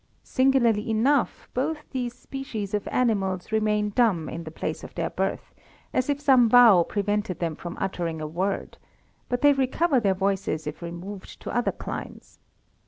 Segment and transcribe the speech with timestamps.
[0.23, 5.53] Singular enough, both these species of animals remain dumb in the place of their birth,
[5.93, 8.79] as if some vow prevented them from uttering a word;
[9.29, 12.39] but they recover their voices if removed to other climes.